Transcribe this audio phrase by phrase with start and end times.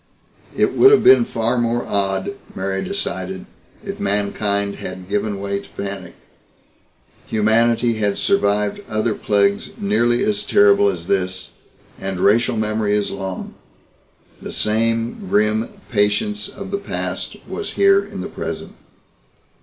[0.57, 3.45] It would have been far more odd, Mary decided,
[3.83, 6.15] if mankind had given way to panic.
[7.27, 11.51] Humanity had survived other plagues nearly as terrible as this
[11.99, 13.53] and racial memory is long.
[14.41, 18.73] The same grim patience of the past was here in the present.